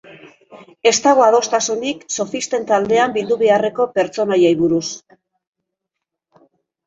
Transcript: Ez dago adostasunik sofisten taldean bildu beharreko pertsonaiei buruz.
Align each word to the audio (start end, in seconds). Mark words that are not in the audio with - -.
Ez 0.91 0.93
dago 1.07 1.23
adostasunik 1.25 1.99
sofisten 2.23 2.63
taldean 2.71 3.13
bildu 3.17 3.37
beharreko 3.41 3.87
pertsonaiei 3.99 4.53
buruz. 4.65 4.83